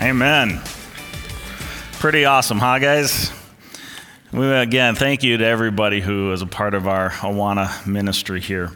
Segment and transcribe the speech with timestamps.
[0.00, 0.60] Amen.
[2.00, 3.30] Pretty awesome, huh, guys?
[4.32, 8.72] We, again, thank you to everybody who is a part of our Awana ministry here.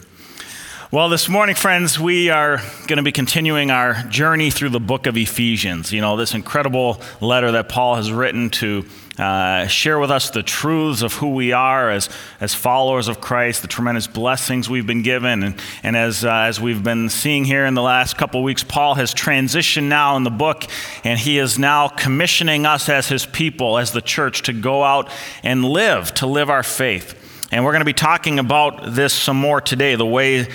[0.93, 5.07] Well, this morning, friends, we are going to be continuing our journey through the book
[5.07, 5.93] of Ephesians.
[5.93, 8.85] You know, this incredible letter that Paul has written to
[9.19, 12.11] uh, share with us the truths of who we are as,
[12.41, 15.43] as followers of Christ, the tremendous blessings we've been given.
[15.43, 18.95] And, and as, uh, as we've been seeing here in the last couple weeks, Paul
[18.97, 20.65] has transitioned now in the book,
[21.03, 25.11] and he is now commissioning us as his people, as the church, to go out
[25.43, 27.23] and live, to live our faith.
[27.51, 30.49] And we're going to be talking about this some more today the way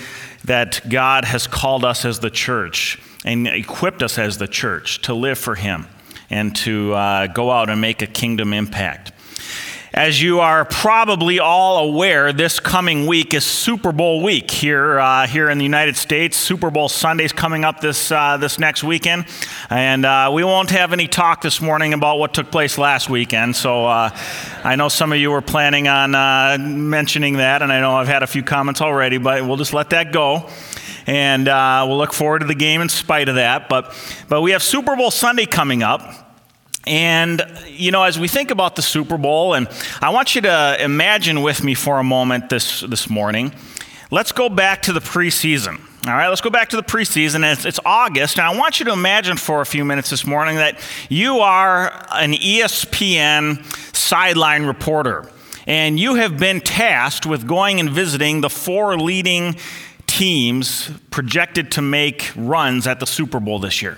[0.44, 5.14] that God has called us as the church and equipped us as the church to
[5.14, 5.86] live for Him
[6.32, 9.12] and to uh, go out and make a kingdom impact.
[9.94, 15.26] As you are probably all aware, this coming week is Super Bowl week here uh,
[15.26, 16.34] here in the United States.
[16.34, 19.26] Super Bowl Sunday is coming up this uh, this next weekend,
[19.68, 23.54] and uh, we won't have any talk this morning about what took place last weekend.
[23.54, 24.16] So uh,
[24.64, 28.08] I know some of you were planning on uh, mentioning that, and I know I've
[28.08, 30.48] had a few comments already, but we'll just let that go
[31.06, 33.68] and uh, we'll look forward to the game in spite of that.
[33.68, 33.94] But,
[34.28, 36.02] but we have Super Bowl Sunday coming up.
[36.86, 39.68] And, you know, as we think about the Super Bowl, and
[40.00, 43.52] I want you to imagine with me for a moment this, this morning,
[44.10, 45.80] let's go back to the preseason.
[46.04, 47.50] All right, let's go back to the preseason.
[47.52, 50.56] It's, it's, August, and I want you to imagine for a few minutes this morning
[50.56, 53.64] that you are an ESPN
[53.94, 55.30] sideline reporter,
[55.64, 59.54] and you have been tasked with going and visiting the four leading
[60.12, 63.96] teams projected to make runs at the Super Bowl this year.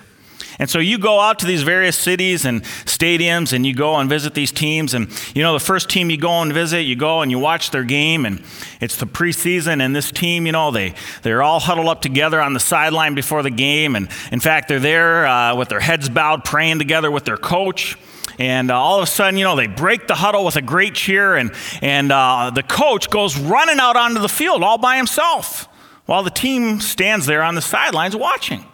[0.61, 4.09] And so you go out to these various cities and stadiums and you go and
[4.09, 4.95] visit these teams.
[4.95, 7.73] And you know, the first team you go and visit, you go and you watch
[7.73, 8.41] their game, and
[8.81, 9.85] it's the preseason.
[9.85, 13.42] And this team, you know, they, they're all huddled up together on the sideline before
[13.42, 13.97] the game.
[13.97, 17.98] And in fact, they're there uh, with their heads bowed, praying together with their coach.
[18.39, 20.95] And uh, all of a sudden, you know, they break the huddle with a great
[20.95, 21.51] cheer, and,
[21.83, 25.69] and uh, the coach goes running out onto the field all by himself
[26.07, 28.65] while the team stands there on the sidelines watching.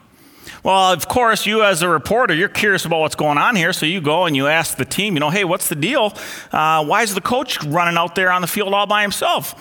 [0.63, 3.87] Well, of course, you as a reporter, you're curious about what's going on here, so
[3.87, 6.13] you go and you ask the team, you know, hey, what's the deal?
[6.53, 9.55] Uh, why is the coach running out there on the field all by himself?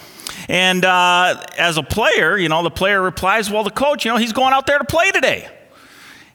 [0.49, 4.17] And uh, as a player, you know, the player replies, well, the coach, you know,
[4.17, 5.47] he's going out there to play today.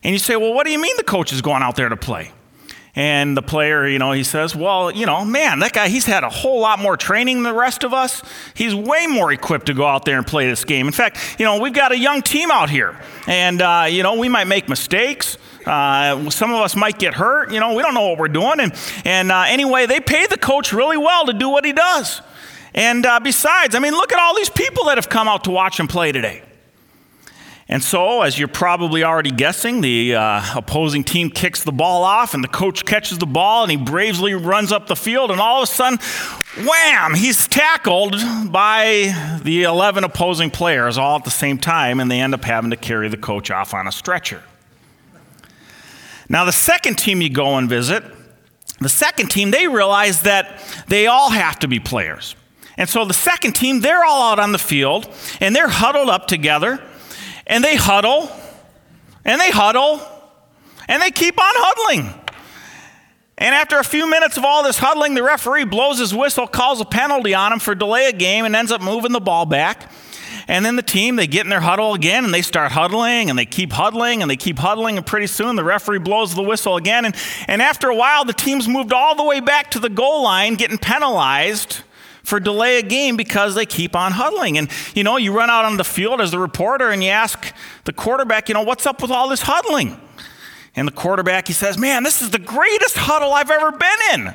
[0.03, 1.97] And you say, well, what do you mean the coach is going out there to
[1.97, 2.31] play?
[2.97, 6.23] And the player, you know, he says, Well, you know, man, that guy, he's had
[6.23, 8.23] a whole lot more training than the rest of us.
[8.55, 10.87] He's way more equipped to go out there and play this game.
[10.87, 12.97] In fact, you know, we've got a young team out here,
[13.27, 15.39] and, uh, you know, we might make mistakes.
[15.67, 17.51] Uh, some of us might get hurt.
[17.51, 18.61] You know, we don't know what we're doing.
[18.61, 18.73] And,
[19.05, 22.21] and uh, anyway, they pay the coach really well to do what he does.
[22.75, 25.51] And uh, besides, I mean, look at all these people that have come out to
[25.51, 26.43] watch him play today.
[27.67, 32.35] And so, as you're probably already guessing, the uh, opposing team kicks the ball off,
[32.35, 35.63] and the coach catches the ball, and he bravely runs up the field, and all
[35.63, 35.99] of a sudden,
[36.67, 38.17] wham, he's tackled
[38.53, 42.71] by the 11 opposing players all at the same time, and they end up having
[42.71, 44.43] to carry the coach off on a stretcher.
[46.29, 48.05] Now, the second team you go and visit,
[48.79, 52.37] the second team, they realize that they all have to be players.
[52.77, 55.09] And so the second team, they're all out on the field,
[55.41, 56.83] and they're huddled up together
[57.47, 58.31] and they huddle,
[59.25, 60.01] and they huddle,
[60.89, 62.21] and they keep on huddling.
[63.37, 66.81] And after a few minutes of all this huddling, the referee blows his whistle, calls
[66.81, 69.91] a penalty on him for delay a game, and ends up moving the ball back.
[70.47, 73.39] And then the team, they get in their huddle again and they start huddling and
[73.39, 74.99] they keep huddling and they keep huddling.
[74.99, 77.07] And pretty soon the referee blows the whistle again.
[77.07, 77.17] And,
[77.49, 80.57] and after a while, the team's moved all the way back to the goal line,
[80.57, 81.83] getting penalized
[82.25, 84.59] for delay a game because they keep on huddling.
[84.59, 87.55] And, you know, you run out on the field as the reporter and you ask
[87.85, 90.01] the quarterback, you know, what's up with all this huddling?
[90.75, 94.35] And the quarterback, he says, man, this is the greatest huddle I've ever been in.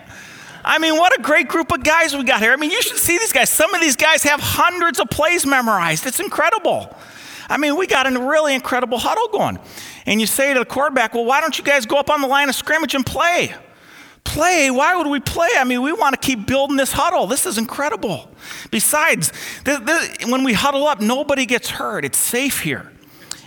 [0.64, 2.54] I mean, what a great group of guys we got here.
[2.54, 3.50] I mean, you should see these guys.
[3.50, 6.06] Some of these guys have hundreds of plays memorized.
[6.06, 6.96] It's incredible.
[7.50, 9.60] I mean, we got a really incredible huddle going.
[10.06, 12.28] And you say to the quarterback, well, why don't you guys go up on the
[12.28, 13.56] line of scrimmage and play?
[14.30, 14.70] Play?
[14.70, 15.50] Why would we play?
[15.58, 17.26] I mean, we want to keep building this huddle.
[17.26, 18.30] This is incredible.
[18.70, 19.32] Besides,
[20.28, 22.06] when we huddle up, nobody gets hurt.
[22.06, 22.92] It's safe here.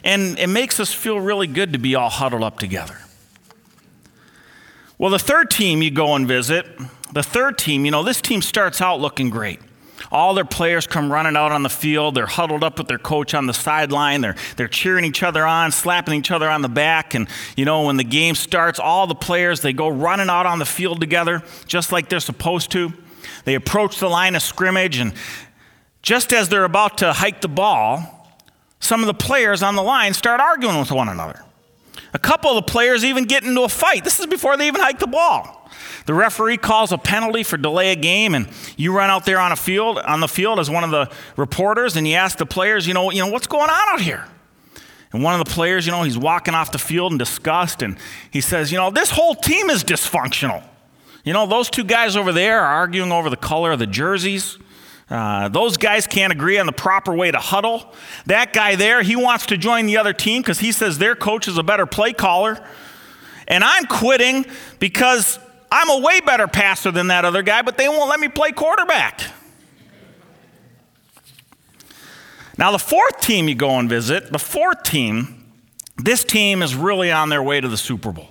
[0.02, 2.98] And it makes us feel really good to be all huddled up together.
[4.98, 6.66] Well, the third team you go and visit,
[7.12, 9.60] the third team, you know, this team starts out looking great.
[10.12, 12.14] All their players come running out on the field.
[12.14, 14.20] They're huddled up with their coach on the sideline.
[14.20, 17.14] They're, they're cheering each other on, slapping each other on the back.
[17.14, 17.26] And,
[17.56, 20.66] you know, when the game starts, all the players, they go running out on the
[20.66, 22.92] field together, just like they're supposed to.
[23.46, 25.14] They approach the line of scrimmage, and
[26.02, 28.28] just as they're about to hike the ball,
[28.80, 31.42] some of the players on the line start arguing with one another.
[32.12, 34.04] A couple of the players even get into a fight.
[34.04, 35.61] This is before they even hike the ball.
[36.06, 39.52] The referee calls a penalty for delay a game, and you run out there on
[39.52, 42.86] a field on the field as one of the reporters, and you ask the players,
[42.86, 44.26] you know, you know what's going on out here.
[45.12, 47.98] And one of the players, you know, he's walking off the field in disgust, and
[48.30, 50.64] he says, you know, this whole team is dysfunctional.
[51.24, 54.58] You know, those two guys over there are arguing over the color of the jerseys.
[55.08, 57.92] Uh, those guys can't agree on the proper way to huddle.
[58.26, 61.46] That guy there, he wants to join the other team because he says their coach
[61.46, 62.66] is a better play caller.
[63.46, 64.46] And I'm quitting
[64.78, 65.38] because
[65.72, 68.52] I'm a way better passer than that other guy, but they won't let me play
[68.52, 69.22] quarterback.
[72.58, 75.50] Now, the fourth team you go and visit, the fourth team,
[75.96, 78.28] this team is really on their way to the Super Bowl.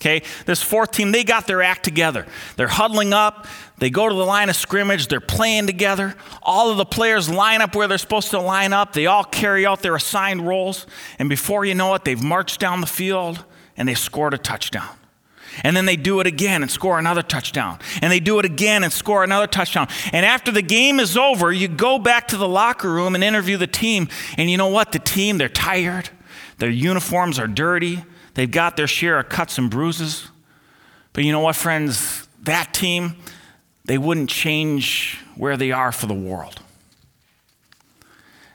[0.00, 0.22] Okay?
[0.46, 2.26] This fourth team, they got their act together.
[2.54, 3.48] They're huddling up,
[3.78, 6.14] they go to the line of scrimmage, they're playing together.
[6.42, 8.92] All of the players line up where they're supposed to line up.
[8.92, 10.86] They all carry out their assigned roles.
[11.18, 13.44] And before you know it, they've marched down the field
[13.76, 14.96] and they've scored a touchdown.
[15.62, 17.78] And then they do it again and score another touchdown.
[18.02, 19.88] And they do it again and score another touchdown.
[20.12, 23.56] And after the game is over, you go back to the locker room and interview
[23.56, 24.08] the team.
[24.36, 24.92] And you know what?
[24.92, 26.10] The team, they're tired.
[26.58, 28.04] Their uniforms are dirty.
[28.34, 30.28] They've got their share of cuts and bruises.
[31.12, 32.26] But you know what, friends?
[32.42, 33.16] That team,
[33.84, 36.60] they wouldn't change where they are for the world.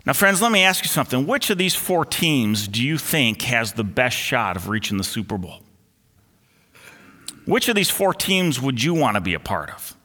[0.06, 1.28] Now, friends, let me ask you something.
[1.28, 5.04] Which of these four teams do you think has the best shot of reaching the
[5.04, 5.62] Super Bowl?
[7.50, 9.96] Which of these four teams would you want to be a part of?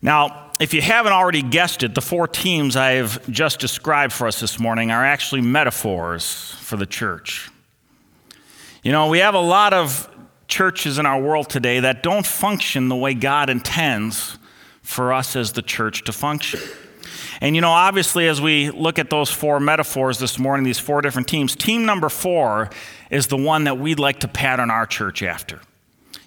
[0.00, 4.28] Now, if you haven't already guessed it, the four teams I have just described for
[4.28, 7.50] us this morning are actually metaphors for the church.
[8.84, 10.08] You know, we have a lot of
[10.46, 14.38] churches in our world today that don't function the way God intends
[14.82, 16.60] for us as the church to function.
[17.40, 21.00] And you know, obviously, as we look at those four metaphors this morning, these four
[21.00, 22.68] different teams, team number four
[23.10, 25.60] is the one that we'd like to pattern our church after.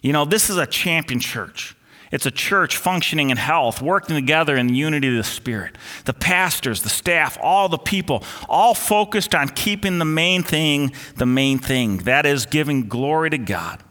[0.01, 1.75] You know, this is a champion church.
[2.11, 5.77] It's a church functioning in health, working together in the unity of the Spirit.
[6.05, 11.25] The pastors, the staff, all the people, all focused on keeping the main thing the
[11.25, 11.97] main thing.
[11.99, 13.81] That is giving glory to God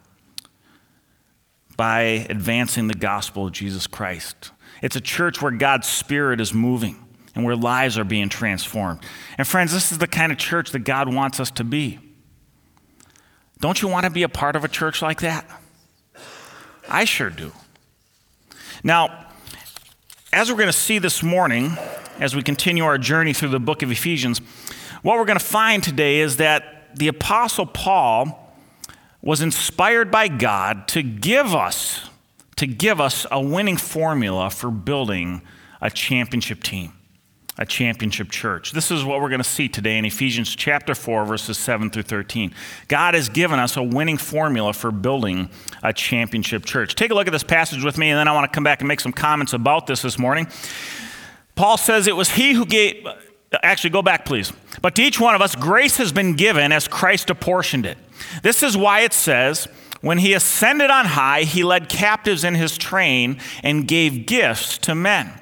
[1.77, 4.53] by advancing the gospel of Jesus Christ.
[4.83, 7.02] It's a church where God's Spirit is moving
[7.35, 9.01] and where lives are being transformed.
[9.39, 11.99] And friends, this is the kind of church that God wants us to be.
[13.61, 15.49] Don't you want to be a part of a church like that?
[16.89, 17.53] I sure do.
[18.83, 19.27] Now,
[20.33, 21.77] as we're going to see this morning,
[22.19, 24.41] as we continue our journey through the book of Ephesians,
[25.03, 28.39] what we're going to find today is that the Apostle Paul
[29.23, 32.09] was inspired by God to give us
[32.57, 35.43] to give us a winning formula for building
[35.81, 36.93] a championship team
[37.59, 38.73] a championship church.
[38.73, 42.05] This is what we're going to see today in Ephesians chapter 4 verses 7 through
[42.05, 42.55] 13.
[42.89, 45.51] God has given us a winning formula for building
[45.83, 46.95] a championship church.
[46.95, 48.81] Take a look at this passage with me and then I want to come back
[48.81, 50.47] and make some comments about this this morning.
[51.55, 53.07] Paul says it was he who gave
[53.63, 54.51] actually go back please.
[54.81, 57.99] But to each one of us grace has been given as Christ apportioned it.
[58.43, 59.69] This is why it says
[60.01, 64.95] when he ascended on high, he led captives in his train and gave gifts to
[64.95, 65.33] men.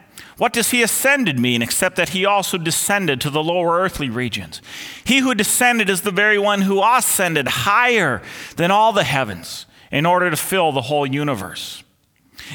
[0.40, 4.62] What does he ascended mean except that he also descended to the lower earthly regions?
[5.04, 8.22] He who descended is the very one who ascended higher
[8.56, 11.82] than all the heavens in order to fill the whole universe.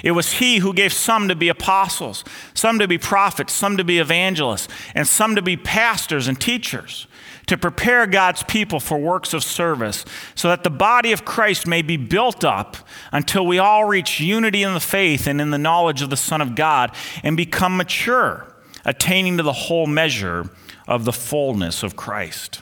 [0.03, 2.23] It was he who gave some to be apostles,
[2.55, 7.05] some to be prophets, some to be evangelists, and some to be pastors and teachers
[7.47, 11.81] to prepare God's people for works of service, so that the body of Christ may
[11.81, 12.77] be built up
[13.11, 16.41] until we all reach unity in the faith and in the knowledge of the Son
[16.41, 16.91] of God
[17.23, 20.49] and become mature, attaining to the whole measure
[20.87, 22.61] of the fullness of Christ.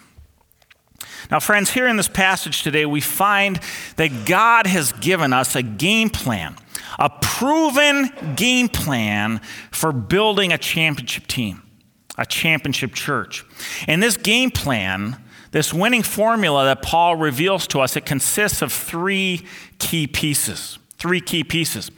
[1.31, 3.59] Now, friends, here in this passage today, we find
[3.95, 6.57] that God has given us a game plan,
[6.99, 9.39] a proven game plan
[9.71, 11.61] for building a championship team
[12.17, 13.46] a championship church.
[13.88, 15.17] And this game plan,
[15.51, 19.46] this winning formula that Paul reveals to us, it consists of three
[19.79, 20.79] key pieces.
[20.98, 21.91] Three key pieces.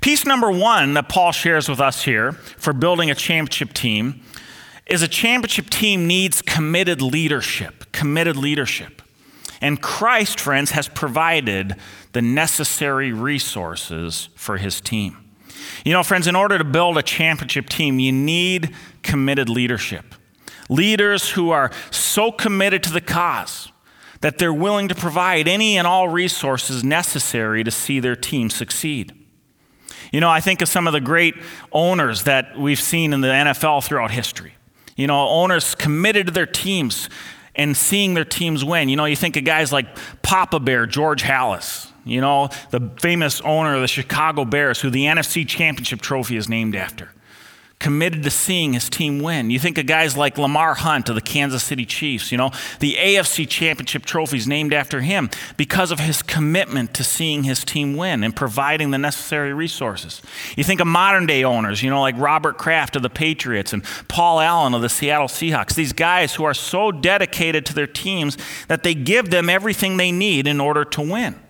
[0.00, 4.22] Piece number one that Paul shares with us here for building a championship team
[4.86, 7.90] is a championship team needs committed leadership.
[7.92, 9.00] Committed leadership.
[9.62, 11.76] And Christ, friends, has provided
[12.12, 15.16] the necessary resources for his team.
[15.84, 20.14] You know, friends, in order to build a championship team, you need committed leadership.
[20.68, 23.72] Leaders who are so committed to the cause
[24.20, 29.12] that they're willing to provide any and all resources necessary to see their team succeed.
[30.12, 31.34] You know, I think of some of the great
[31.72, 34.54] owners that we've seen in the NFL throughout history.
[34.96, 37.08] You know, owners committed to their teams
[37.54, 38.88] and seeing their teams win.
[38.88, 39.86] You know, you think of guys like
[40.22, 45.04] Papa Bear, George Halas, you know, the famous owner of the Chicago Bears, who the
[45.04, 47.10] NFC Championship trophy is named after
[47.80, 49.50] committed to seeing his team win.
[49.50, 52.94] You think of guys like Lamar Hunt of the Kansas City Chiefs, you know, the
[52.94, 58.22] AFC Championship trophies named after him because of his commitment to seeing his team win
[58.22, 60.20] and providing the necessary resources.
[60.56, 63.82] You think of modern day owners, you know, like Robert Kraft of the Patriots and
[64.08, 68.36] Paul Allen of the Seattle Seahawks, these guys who are so dedicated to their teams
[68.68, 71.40] that they give them everything they need in order to win.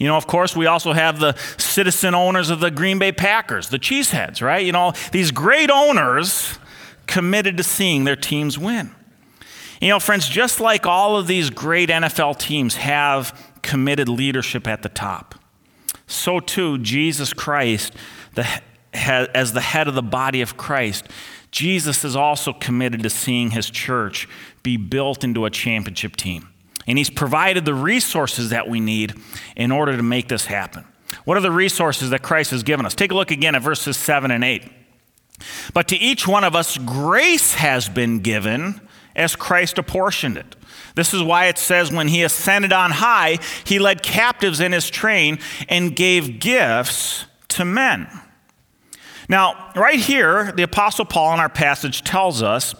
[0.00, 3.68] You know, of course, we also have the citizen owners of the Green Bay Packers,
[3.68, 4.64] the Cheeseheads, right?
[4.64, 6.58] You know, these great owners
[7.06, 8.92] committed to seeing their teams win.
[9.78, 14.82] You know, friends, just like all of these great NFL teams have committed leadership at
[14.82, 15.34] the top,
[16.06, 17.92] so too Jesus Christ,
[18.34, 18.46] the,
[18.94, 21.08] as the head of the body of Christ,
[21.50, 24.26] Jesus is also committed to seeing his church
[24.62, 26.48] be built into a championship team.
[26.86, 29.14] And He's provided the resources that we need
[29.56, 30.84] in order to make this happen.
[31.24, 32.94] What are the resources that Christ has given us?
[32.94, 34.70] Take a look again at verses 7 and 8.
[35.72, 38.80] But to each one of us, grace has been given
[39.16, 40.56] as Christ apportioned it.
[40.94, 44.90] This is why it says, when he ascended on high, he led captives in his
[44.90, 48.08] train and gave gifts to men.
[49.28, 52.74] Now, right here, the Apostle Paul in our passage tells us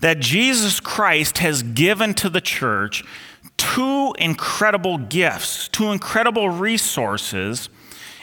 [0.00, 3.04] that Jesus Christ has given to the church
[3.62, 7.68] two incredible gifts, two incredible resources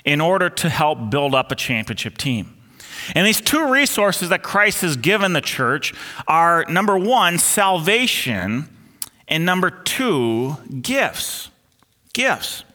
[0.04, 2.58] in order to help build up a championship team.
[3.16, 5.94] And these two resources that Christ has given the church
[6.28, 8.68] are number one, salvation,
[9.30, 11.50] and number two, gifts.
[12.14, 12.66] Gifts.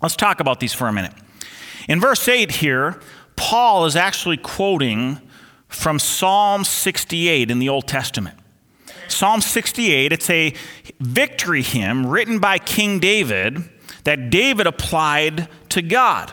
[0.00, 1.12] Let's talk about these for a minute.
[1.88, 3.00] In verse 8 here,
[3.36, 5.20] Paul is actually quoting
[5.68, 8.38] from Psalm 68 in the Old Testament.
[9.12, 10.54] Psalm 68, it's a
[11.00, 13.68] victory hymn written by King David
[14.04, 16.32] that David applied to God.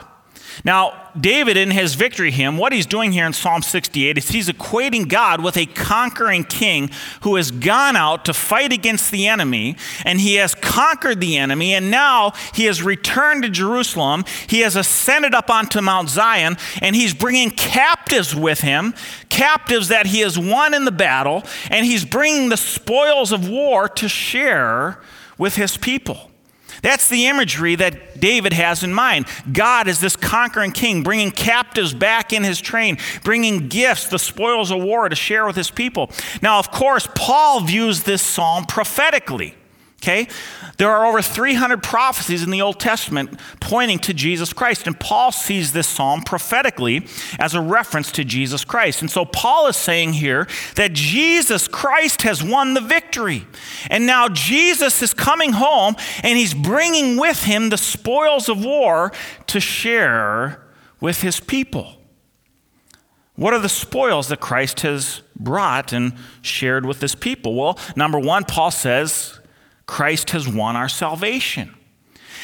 [0.64, 4.50] Now, David, in his victory hymn, what he's doing here in Psalm 68 is he's
[4.50, 6.90] equating God with a conquering king
[7.22, 9.76] who has gone out to fight against the enemy,
[10.06, 14.26] and he has conquered the enemy, and now he has returned to Jerusalem.
[14.48, 18.94] He has ascended up onto Mount Zion, and he's bringing captives with him,
[19.30, 23.88] captives that he has won in the battle, and he's bringing the spoils of war
[23.90, 25.00] to share
[25.38, 26.30] with his people.
[26.82, 29.28] That's the imagery that David has in mind.
[29.52, 34.72] God is this conquering king, bringing captives back in his train, bringing gifts, the spoils
[34.72, 36.12] of war to share with his people.
[36.42, 39.56] Now, of course, Paul views this psalm prophetically.
[40.02, 40.30] Okay?
[40.78, 44.88] There are over 300 prophecies in the Old Testament pointing to Jesus Christ.
[44.88, 47.06] And Paul sees this psalm prophetically
[47.38, 49.02] as a reference to Jesus Christ.
[49.02, 53.46] And so Paul is saying here that Jesus Christ has won the victory.
[53.90, 59.12] And now Jesus is coming home and he's bringing with him the spoils of war
[59.48, 60.66] to share
[61.02, 61.98] with his people.
[63.36, 67.56] What are the spoils that Christ has brought and shared with his people?
[67.56, 69.39] Well, number one, Paul says
[69.90, 71.76] Christ has won our salvation.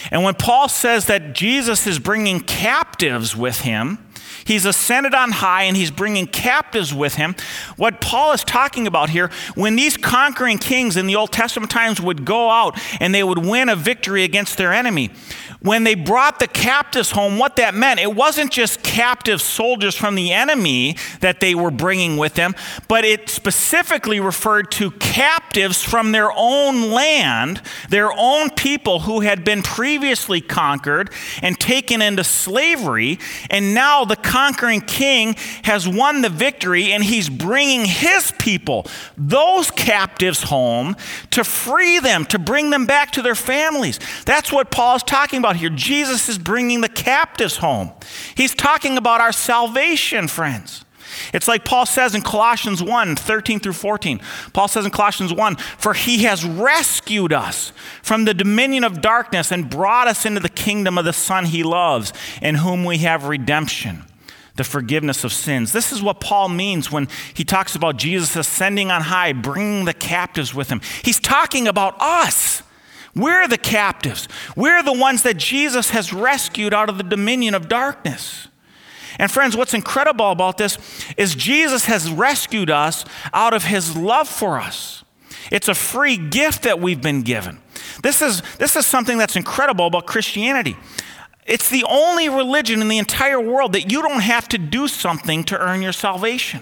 [0.09, 3.99] And when Paul says that Jesus is bringing captives with him,
[4.45, 7.35] he's ascended on high and he's bringing captives with him.
[7.77, 12.01] What Paul is talking about here, when these conquering kings in the Old Testament times
[12.01, 15.11] would go out and they would win a victory against their enemy,
[15.65, 20.15] when they brought the captives home, what that meant, it wasn't just captive soldiers from
[20.15, 22.53] the enemy that they were bringing with them,
[22.87, 29.43] but it specifically referred to captives from their own land, their own people who had
[29.43, 31.09] been previously conquered
[31.41, 33.17] and taken into slavery.
[33.49, 38.85] And now the conquering king has won the victory and he's bringing his people,
[39.17, 40.95] those captives, home
[41.31, 43.99] to free them, to bring them back to their families.
[44.25, 45.69] That's what Paul is talking about here.
[45.69, 47.91] Jesus is bringing the captives home.
[48.35, 50.85] He's talking about our salvation, friends.
[51.33, 54.19] It's like Paul says in Colossians 1 13 through 14.
[54.53, 57.71] Paul says in Colossians 1 For he has rescued us
[58.01, 61.63] from the dominion of darkness and brought us into the kingdom of the Son he
[61.63, 64.03] loves, in whom we have redemption,
[64.55, 65.71] the forgiveness of sins.
[65.71, 69.93] This is what Paul means when he talks about Jesus ascending on high, bringing the
[69.93, 70.81] captives with him.
[71.03, 72.63] He's talking about us.
[73.15, 74.27] We're the captives.
[74.55, 78.47] We're the ones that Jesus has rescued out of the dominion of darkness.
[79.17, 80.77] And friends, what's incredible about this
[81.15, 85.03] is Jesus has rescued us out of his love for us.
[85.51, 87.59] It's a free gift that we've been given.
[88.03, 90.75] This is, this is something that's incredible about Christianity.
[91.45, 95.43] It's the only religion in the entire world that you don't have to do something
[95.45, 96.61] to earn your salvation.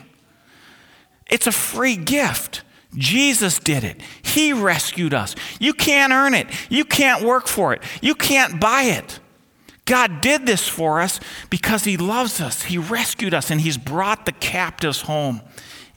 [1.29, 2.63] It's a free gift.
[2.95, 4.01] Jesus did it.
[4.21, 5.35] He rescued us.
[5.59, 6.47] You can't earn it.
[6.69, 7.81] You can't work for it.
[8.01, 9.19] You can't buy it.
[9.85, 11.19] God did this for us
[11.49, 12.63] because He loves us.
[12.63, 15.41] He rescued us and He's brought the captives home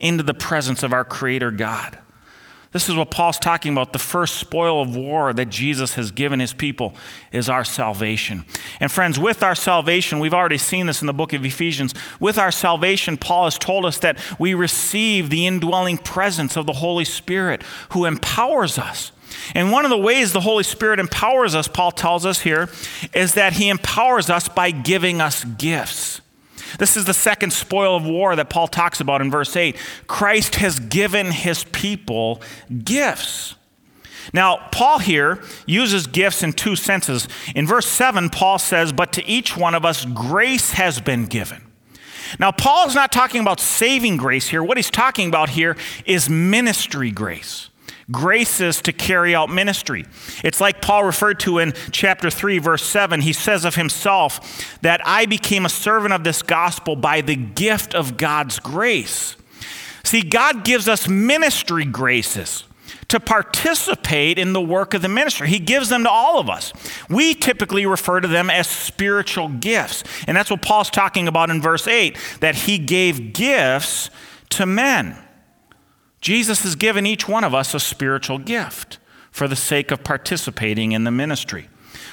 [0.01, 1.99] into the presence of our Creator God.
[2.77, 3.95] This is what Paul's talking about.
[3.95, 6.95] The first spoil of war that Jesus has given his people
[7.33, 8.45] is our salvation.
[8.81, 11.95] And friends, with our salvation, we've already seen this in the book of Ephesians.
[12.21, 16.75] With our salvation, Paul has told us that we receive the indwelling presence of the
[16.75, 19.11] Holy Spirit who empowers us.
[19.55, 22.69] And one of the ways the Holy Spirit empowers us, Paul tells us here,
[23.15, 26.21] is that he empowers us by giving us gifts.
[26.79, 29.77] This is the second spoil of war that Paul talks about in verse 8.
[30.07, 32.41] Christ has given his people
[32.85, 33.55] gifts.
[34.33, 37.29] Now, Paul here uses gifts in two senses.
[37.55, 41.63] In verse 7, Paul says, But to each one of us grace has been given.
[42.41, 44.63] Now, Paul is not talking about saving grace here.
[44.63, 47.71] What he's talking about here is ministry grace
[48.11, 50.05] graces to carry out ministry.
[50.45, 53.21] It's like Paul referred to in chapter 3, verse 7.
[53.21, 57.95] He says of himself that I became a servant of this gospel by the gift
[57.95, 59.37] of God's grace.
[60.05, 62.65] See, God gives us ministry graces
[63.09, 65.49] to participate in the work of the ministry.
[65.49, 66.73] He gives them to all of us.
[67.09, 70.05] We typically refer to them as spiritual gifts.
[70.27, 74.11] And that's what Paul's talking about in verse 8 that he gave gifts
[74.51, 75.17] to men.
[76.21, 78.99] Jesus has given each one of us a spiritual gift
[79.31, 81.69] for the sake of participating in the ministry.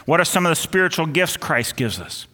[0.05, 2.27] What are some of the spiritual gifts Christ gives us?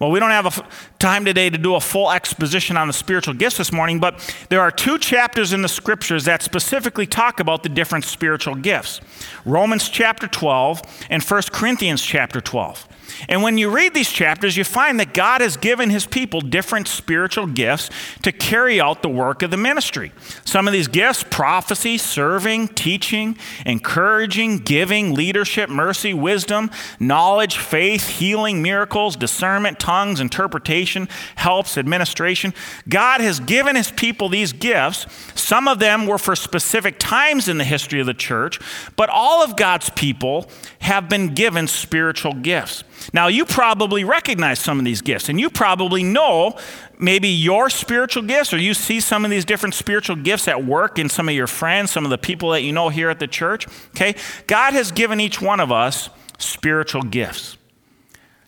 [0.00, 3.58] Well, we don't have time today to do a full exposition on the spiritual gifts
[3.58, 7.68] this morning, but there are two chapters in the scriptures that specifically talk about the
[7.68, 9.00] different spiritual gifts
[9.44, 12.88] Romans chapter 12 and 1 Corinthians chapter 12.
[13.28, 16.88] And when you read these chapters, you find that God has given his people different
[16.88, 17.90] spiritual gifts
[18.22, 20.12] to carry out the work of the ministry.
[20.44, 28.62] Some of these gifts prophecy, serving, teaching, encouraging, giving, leadership, mercy, wisdom, knowledge, faith, healing,
[28.62, 32.54] miracles, discernment, tongues, interpretation, helps, administration.
[32.88, 35.06] God has given his people these gifts.
[35.34, 38.58] Some of them were for specific times in the history of the church,
[38.96, 40.48] but all of God's people
[40.80, 42.84] have been given spiritual gifts.
[43.12, 46.58] Now, you probably recognize some of these gifts, and you probably know
[46.98, 50.98] maybe your spiritual gifts, or you see some of these different spiritual gifts at work
[50.98, 53.26] in some of your friends, some of the people that you know here at the
[53.26, 53.66] church.
[53.90, 54.14] Okay?
[54.46, 57.56] God has given each one of us spiritual gifts.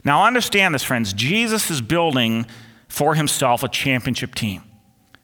[0.04, 1.12] Now, understand this, friends.
[1.12, 2.46] Jesus is building
[2.88, 4.62] for himself a championship team.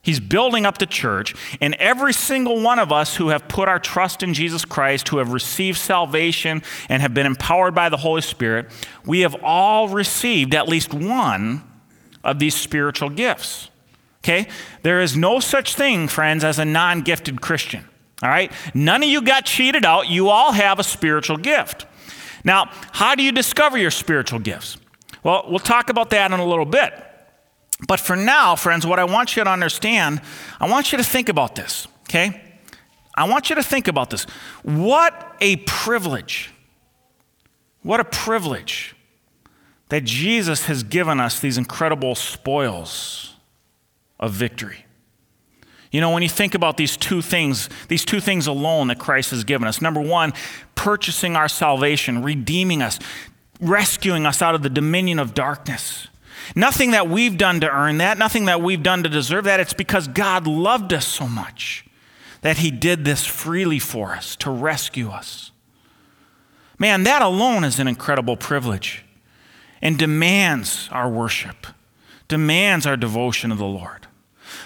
[0.03, 3.79] He's building up the church, and every single one of us who have put our
[3.79, 8.23] trust in Jesus Christ, who have received salvation and have been empowered by the Holy
[8.23, 8.71] Spirit,
[9.05, 11.63] we have all received at least one
[12.25, 13.69] of these spiritual gifts.
[14.25, 14.49] Okay?
[14.83, 17.87] There is no such thing, friends, as a non gifted Christian.
[18.23, 18.51] All right?
[18.75, 20.09] None of you got cheated out.
[20.09, 21.87] You all have a spiritual gift.
[22.43, 24.79] Now, how do you discover your spiritual gifts?
[25.23, 26.93] Well, we'll talk about that in a little bit.
[27.87, 30.21] But for now, friends, what I want you to understand,
[30.61, 32.41] I want you to think about this, okay?
[33.15, 34.25] I want you to think about this.
[34.63, 36.53] What a privilege.
[37.83, 38.95] What a privilege
[39.89, 43.35] that Jesus has given us these incredible spoils
[44.19, 44.87] of victory.
[45.91, 49.31] You know, when you think about these two things, these two things alone that Christ
[49.33, 50.33] has given us number one,
[50.77, 53.01] purchasing our salvation, redeeming us,
[53.61, 56.07] rescuing us out of the dominion of darkness.
[56.55, 59.61] Nothing that we've done to earn that, nothing that we've done to deserve that.
[59.61, 61.85] It's because God loved us so much
[62.43, 65.53] that He did this freely for us to rescue us.
[66.79, 69.05] Man, that alone is an incredible privilege
[69.83, 71.67] and demands our worship,
[72.29, 74.07] demands our devotion to the Lord.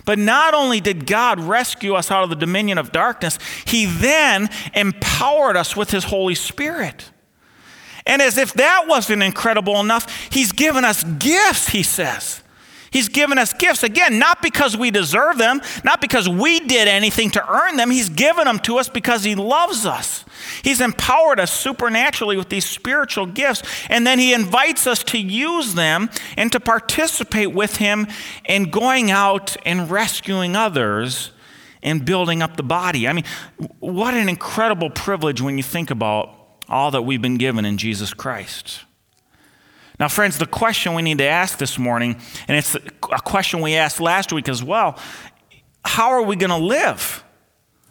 [0.04, 4.48] But not only did God rescue us out of the dominion of darkness, He then
[4.74, 7.10] empowered us with His Holy Spirit.
[8.06, 12.42] And as if that wasn't incredible enough, he's given us gifts, he says.
[12.94, 13.82] He's given us gifts.
[13.82, 17.90] Again, not because we deserve them, not because we did anything to earn them.
[17.90, 20.24] He's given them to us because He loves us.
[20.62, 25.74] He's empowered us supernaturally with these spiritual gifts, and then He invites us to use
[25.74, 28.06] them and to participate with Him
[28.44, 31.32] in going out and rescuing others
[31.82, 33.08] and building up the body.
[33.08, 33.24] I mean,
[33.80, 38.14] what an incredible privilege when you think about all that we've been given in Jesus
[38.14, 38.80] Christ.
[40.00, 42.16] Now, friends, the question we need to ask this morning,
[42.48, 44.98] and it's a question we asked last week as well
[45.84, 47.22] how are we going to live?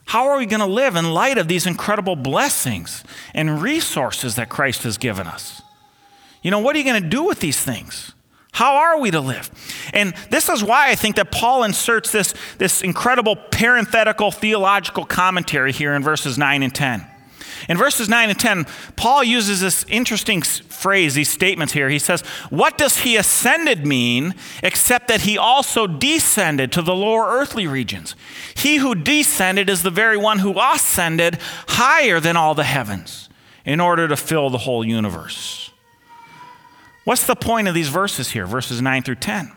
[0.05, 4.49] How are we going to live in light of these incredible blessings and resources that
[4.49, 5.62] Christ has given us?
[6.41, 8.12] You know, what are you going to do with these things?
[8.51, 9.49] How are we to live?
[9.93, 15.71] And this is why I think that Paul inserts this, this incredible parenthetical theological commentary
[15.71, 17.07] here in verses 9 and 10.
[17.69, 21.89] In verses 9 and 10, Paul uses this interesting phrase, these statements here.
[21.89, 27.26] He says, What does he ascended mean except that he also descended to the lower
[27.28, 28.15] earthly regions?
[28.56, 33.30] He who descended is the very one who ascended higher than all the heavens
[33.65, 35.71] in order to fill the whole universe.
[37.06, 39.52] What's the point of these verses here, verses 9 through 10?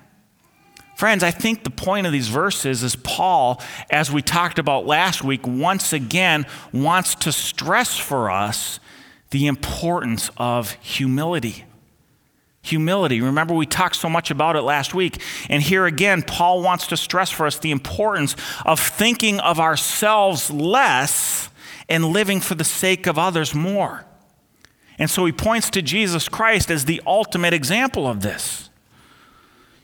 [0.96, 5.22] Friends, I think the point of these verses is Paul, as we talked about last
[5.22, 8.80] week, once again wants to stress for us
[9.28, 11.66] the importance of humility.
[12.62, 13.20] Humility.
[13.20, 15.20] Remember, we talked so much about it last week.
[15.50, 20.50] And here again, Paul wants to stress for us the importance of thinking of ourselves
[20.50, 21.50] less
[21.90, 24.06] and living for the sake of others more.
[24.98, 28.70] And so he points to Jesus Christ as the ultimate example of this.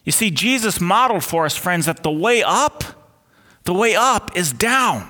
[0.04, 2.84] You see, Jesus modeled for us, friends, that the way up,
[3.64, 5.08] the way up is down.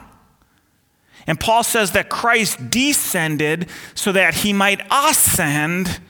[1.26, 6.00] And Paul says that Christ descended so that he might ascend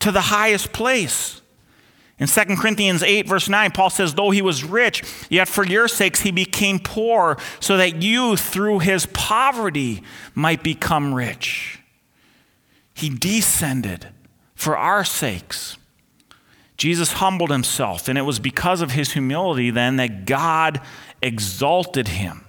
[0.00, 1.40] to the highest place.
[2.18, 5.88] In 2 Corinthians 8, verse 9, Paul says, Though he was rich, yet for your
[5.88, 10.02] sakes he became poor, so that you, through his poverty,
[10.34, 11.80] might become rich.
[12.94, 14.08] He descended
[14.54, 15.76] for our sakes.
[16.76, 20.80] Jesus humbled himself, and it was because of his humility then that God
[21.20, 22.44] exalted him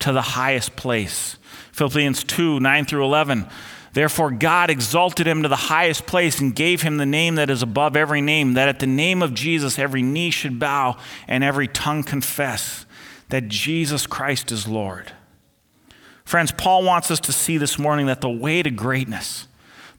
[0.00, 1.36] to the highest place.
[1.72, 3.46] Philippians 2 9 through 11.
[3.94, 7.62] Therefore, God exalted him to the highest place and gave him the name that is
[7.62, 10.96] above every name, that at the name of Jesus every knee should bow
[11.28, 12.86] and every tongue confess
[13.28, 15.12] that Jesus Christ is Lord.
[16.24, 19.46] Friends, Paul wants us to see this morning that the way to greatness,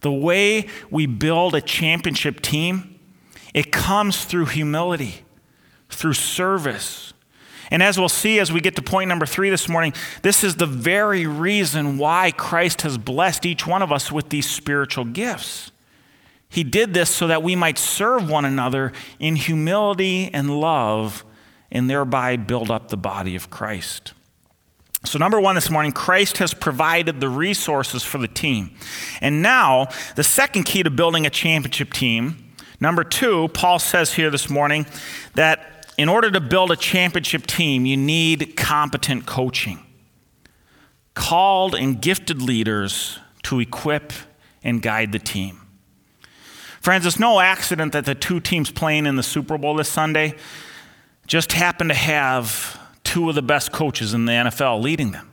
[0.00, 2.95] the way we build a championship team,
[3.56, 5.22] it comes through humility,
[5.88, 7.14] through service.
[7.70, 10.56] And as we'll see as we get to point number three this morning, this is
[10.56, 15.72] the very reason why Christ has blessed each one of us with these spiritual gifts.
[16.50, 21.24] He did this so that we might serve one another in humility and love
[21.72, 24.12] and thereby build up the body of Christ.
[25.02, 28.76] So, number one this morning, Christ has provided the resources for the team.
[29.22, 32.45] And now, the second key to building a championship team
[32.80, 34.86] Number two, Paul says here this morning
[35.34, 39.80] that in order to build a championship team, you need competent coaching.
[41.14, 44.12] Called and gifted leaders to equip
[44.62, 45.60] and guide the team.
[46.80, 50.34] Friends, it's no accident that the two teams playing in the Super Bowl this Sunday
[51.26, 55.30] just happen to have two of the best coaches in the NFL leading them.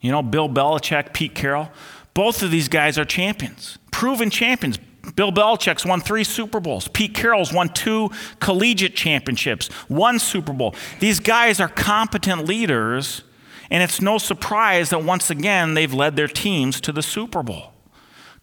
[0.00, 1.70] You know, Bill Belichick, Pete Carroll,
[2.12, 4.78] both of these guys are champions, proven champions.
[5.14, 6.88] Bill Belichick's won three Super Bowls.
[6.88, 10.74] Pete Carroll's won two collegiate championships, one Super Bowl.
[11.00, 13.22] These guys are competent leaders,
[13.70, 17.72] and it's no surprise that once again they've led their teams to the Super Bowl.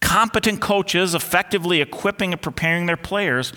[0.02, 3.54] Competent coaches effectively equipping and preparing their players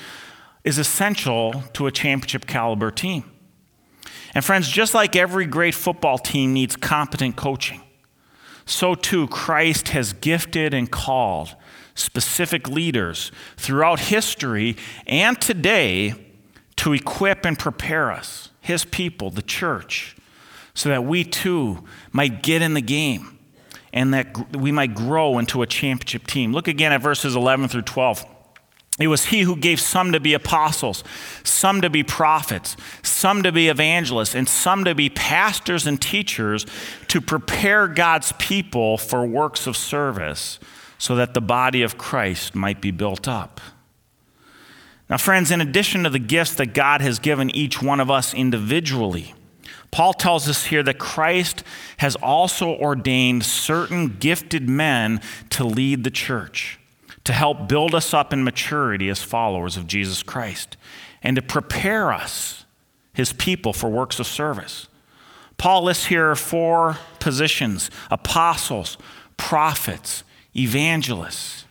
[0.65, 3.25] is essential to a championship caliber team.
[4.35, 7.83] And friends, just like every great football team needs competent coaching,
[8.65, 11.57] so too Christ has gifted and called
[11.95, 14.77] specific leaders throughout history
[15.07, 16.15] and today
[16.77, 20.17] to equip and prepare us, his people, the church,
[20.75, 23.39] so that we too might get in the game
[23.93, 26.53] and that we might grow into a championship team.
[26.53, 28.25] Look again at verses 11 through 12.
[28.99, 31.03] It was he who gave some to be apostles,
[31.45, 36.67] some to be prophets, some to be evangelists, and some to be pastors and teachers
[37.09, 40.59] to prepare God's people for works of service
[41.03, 43.61] so that the body of Christ might be built up.
[45.11, 48.33] Now, friends, in addition to the gifts that God has given each one of us
[48.33, 49.35] individually,
[49.91, 51.65] Paul tells us here that Christ
[51.97, 56.79] has also ordained certain gifted men to lead the church,
[57.25, 60.77] to help build us up in maturity as followers of Jesus Christ,
[61.21, 62.65] and to prepare us,
[63.13, 64.87] his people, for works of service.
[65.59, 68.99] Paul lists here four positions apostles,
[69.37, 70.23] prophets,
[70.57, 71.65] evangelists,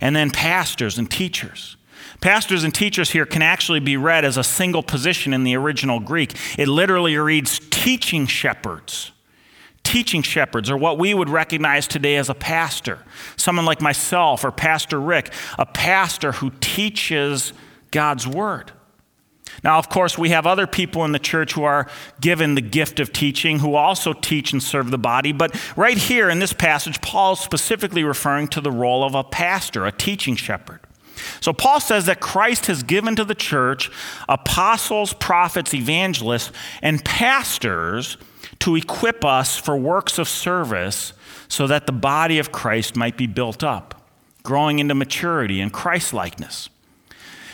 [0.00, 1.76] and then pastors and teachers.
[2.20, 6.00] Pastors and teachers here can actually be read as a single position in the original
[6.00, 6.34] Greek.
[6.58, 9.12] It literally reads teaching shepherds.
[9.82, 13.00] Teaching shepherds, or what we would recognize today as a pastor.
[13.36, 17.52] Someone like myself or Pastor Rick, a pastor who teaches
[17.90, 18.72] God's word.
[19.64, 21.88] Now, of course, we have other people in the church who are
[22.20, 25.32] given the gift of teaching, who also teach and serve the body.
[25.32, 29.24] But right here in this passage, Paul is specifically referring to the role of a
[29.24, 30.80] pastor, a teaching shepherd.
[31.40, 33.90] So Paul says that Christ has given to the church
[34.28, 38.18] apostles, prophets, evangelists, and pastors
[38.58, 41.14] to equip us for works of service
[41.48, 44.08] so that the body of Christ might be built up,
[44.42, 46.68] growing into maturity and Christlikeness.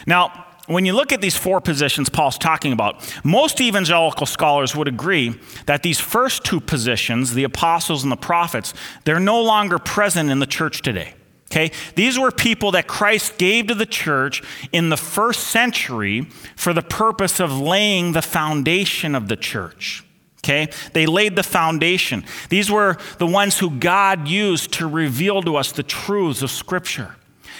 [0.06, 4.88] Now, when you look at these four positions Paul's talking about, most evangelical scholars would
[4.88, 5.34] agree
[5.66, 8.72] that these first two positions, the apostles and the prophets,
[9.04, 11.14] they're no longer present in the church today.
[11.50, 11.72] Okay?
[11.96, 16.82] These were people that Christ gave to the church in the first century for the
[16.82, 20.04] purpose of laying the foundation of the church.
[20.38, 20.68] Okay?
[20.92, 22.24] They laid the foundation.
[22.48, 27.16] These were the ones who God used to reveal to us the truths of Scripture.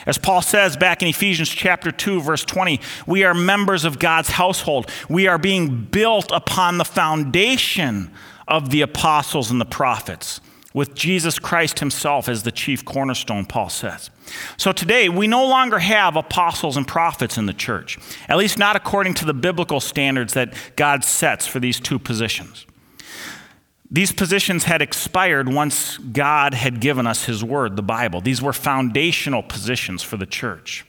[0.07, 4.31] As Paul says back in Ephesians chapter 2 verse 20, we are members of God's
[4.31, 4.91] household.
[5.09, 8.11] We are being built upon the foundation
[8.49, 10.41] of the apostles and the prophets
[10.73, 14.11] with Jesus Christ himself as the chief cornerstone, Paul says.
[14.57, 18.77] So today, we no longer have apostles and prophets in the church, at least not
[18.77, 22.67] according to the biblical standards that God sets for these two positions.
[23.91, 28.21] These positions had expired once God had given us his word, the Bible.
[28.21, 30.87] These were foundational positions for the church.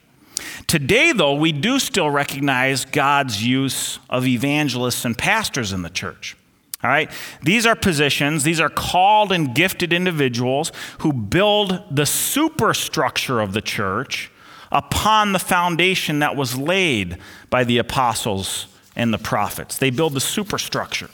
[0.68, 6.38] Today, though, we do still recognize God's use of evangelists and pastors in the church.
[6.84, 7.12] All right?
[7.42, 13.62] These are positions, these are called and gifted individuals who build the superstructure of the
[13.62, 14.32] church
[14.72, 17.18] upon the foundation that was laid
[17.50, 19.78] by the apostles and the prophets.
[19.78, 21.10] They build the superstructure.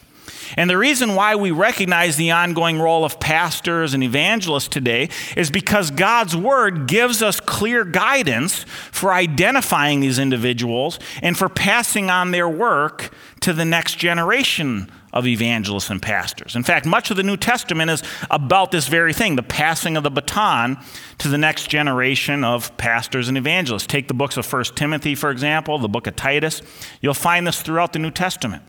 [0.55, 5.51] And the reason why we recognize the ongoing role of pastors and evangelists today is
[5.51, 12.31] because God's word gives us clear guidance for identifying these individuals and for passing on
[12.31, 16.55] their work to the next generation of evangelists and pastors.
[16.55, 20.03] In fact, much of the New Testament is about this very thing the passing of
[20.03, 20.77] the baton
[21.17, 23.87] to the next generation of pastors and evangelists.
[23.87, 26.61] Take the books of 1 Timothy, for example, the book of Titus.
[27.01, 28.63] You'll find this throughout the New Testament.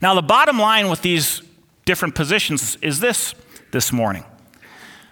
[0.00, 1.42] Now, the bottom line with these
[1.84, 3.34] different positions is this
[3.72, 4.24] this morning.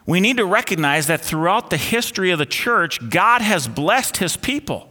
[0.07, 4.37] We need to recognize that throughout the history of the church, God has blessed his
[4.37, 4.91] people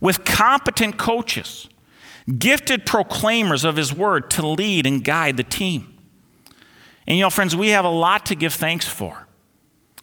[0.00, 1.68] with competent coaches
[2.38, 5.96] gifted proclaimers of his word to lead and guide the team.
[7.06, 9.26] And you know, friends, we have a lot to give thanks for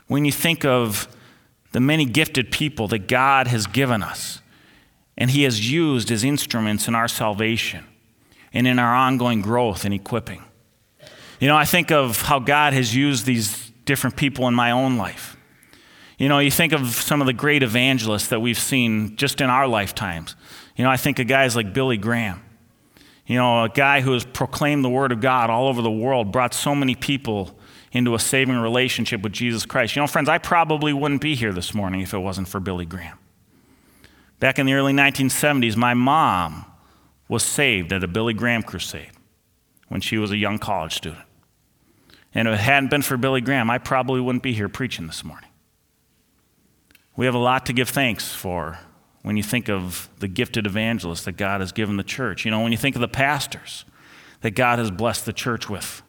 [0.08, 1.08] when you think of
[1.72, 4.42] the many gifted people that God has given us
[5.18, 7.86] and he has used as instruments in our salvation
[8.58, 10.44] and in our ongoing growth and equipping.
[11.40, 14.98] You know, I think of how God has used these different people in my own
[14.98, 15.38] life.
[16.18, 19.52] You know, you think of some of the great evangelists that we've seen just in
[19.52, 20.36] our lifetimes.
[20.76, 22.42] You know, I think of guys like Billy Graham.
[23.28, 26.32] You know, a guy who has proclaimed the Word of God all over the world,
[26.32, 27.56] brought so many people
[27.92, 29.96] into a saving relationship with Jesus Christ.
[29.96, 32.86] You know, friends, I probably wouldn't be here this morning if it wasn't for Billy
[32.86, 33.20] Graham.
[34.40, 36.66] Back in the early 1970s, my mom
[37.28, 39.12] was saved at a Billy Graham crusade
[39.88, 41.24] when she was a young college student.
[42.34, 45.24] And if it hadn't been for Billy Graham, I probably wouldn't be here preaching this
[45.24, 45.50] morning.
[47.16, 48.80] We have a lot to give thanks for
[49.24, 52.46] when you think of the gifted evangelists that God has given the church.
[52.46, 53.86] You know, when you think of the pastors
[54.42, 56.02] that God has blessed the church with.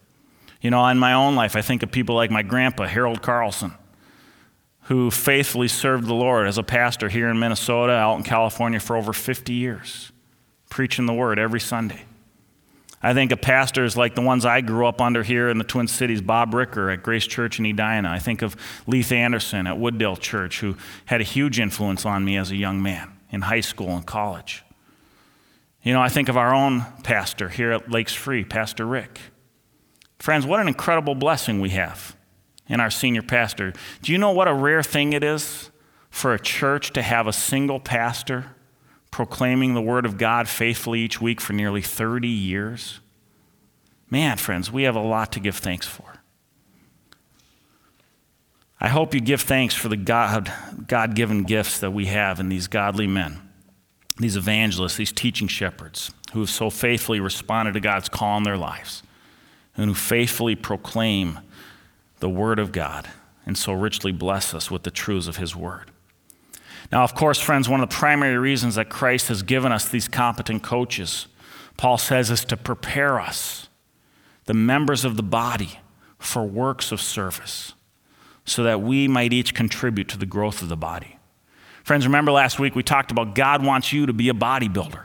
[0.61, 3.73] You know, in my own life, I think of people like my grandpa, Harold Carlson,
[4.83, 8.97] who faithfully served the Lord as a pastor here in Minnesota, out in California for
[8.97, 10.11] over 50 years,
[10.69, 12.05] preaching the word every Sunday.
[13.01, 15.87] I think of pastors like the ones I grew up under here in the Twin
[15.87, 18.09] Cities, Bob Ricker at Grace Church in Edina.
[18.09, 22.35] I think of Leith Anderson at Wooddale Church, who had a huge influence on me
[22.35, 24.63] as a young man in high school and college.
[25.81, 29.19] You know, I think of our own pastor here at Lakes Free, Pastor Rick.
[30.17, 32.17] Friends, what an incredible blessing we have
[32.67, 33.73] in our senior pastor.
[34.01, 35.71] Do you know what a rare thing it is
[36.09, 38.47] for a church to have a single pastor
[39.11, 42.99] proclaiming the Word of God faithfully each week for nearly 30 years?
[44.09, 46.15] Man, friends, we have a lot to give thanks for.
[48.81, 50.51] I hope you give thanks for the God,
[50.87, 53.41] God-given gifts that we have in these godly men,
[54.17, 58.57] these evangelists, these teaching shepherds who have so faithfully responded to God's call in their
[58.57, 59.03] lives
[59.75, 61.39] and who faithfully proclaim
[62.19, 63.09] the Word of God
[63.45, 65.91] and so richly bless us with the truths of His Word.
[66.91, 70.07] Now, of course, friends, one of the primary reasons that Christ has given us these
[70.07, 71.27] competent coaches,
[71.77, 73.69] Paul says, is to prepare us,
[74.45, 75.79] the members of the body,
[76.17, 77.73] for works of service,
[78.43, 81.17] so that we might each contribute to the growth of the body.
[81.83, 85.03] Friends, remember last week we talked about God wants you to be a bodybuilder.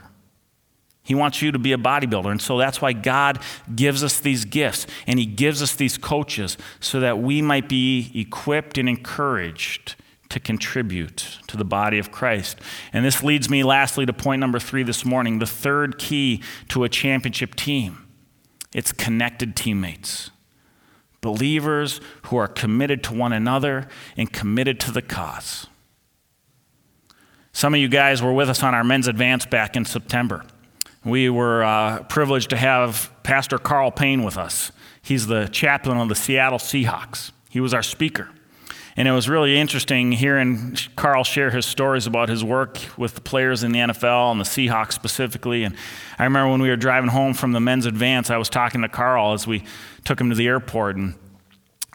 [1.03, 2.31] He wants you to be a bodybuilder.
[2.31, 3.39] And so that's why God
[3.75, 8.11] gives us these gifts and He gives us these coaches so that we might be
[8.15, 9.95] equipped and encouraged
[10.29, 12.59] to contribute to the body of Christ.
[12.91, 16.83] And this leads me lastly to point number three this morning the third key to
[16.83, 18.05] a championship team
[18.75, 20.31] it's connected teammates.
[21.21, 25.67] Believers who are committed to one another and committed to the cause.
[27.53, 30.43] Some of you guys were with us on our men's advance back in September.
[31.05, 34.73] We were uh, privileged to have Pastor Karl Payne with us.
[35.01, 37.31] He's the chaplain of the Seattle Seahawks.
[37.49, 38.29] He was our speaker.
[38.97, 43.21] And it was really interesting hearing Karl share his stories about his work with the
[43.21, 45.65] players in the NFL and the Seahawks specifically.
[45.65, 45.75] And
[46.17, 48.89] I remember when we were driving home from the men's advance, I was talking to
[48.89, 49.65] Karl as we
[50.05, 50.95] took him to the airport.
[50.95, 51.15] And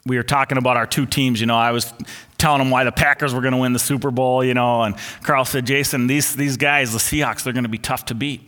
[0.04, 1.40] we were talking about our two teams.
[1.40, 1.90] You know, I was
[2.36, 4.82] telling him why the Packers were going to win the Super Bowl, you know.
[4.82, 8.14] And Karl said, Jason, these, these guys, the Seahawks, they're going to be tough to
[8.14, 8.42] beat.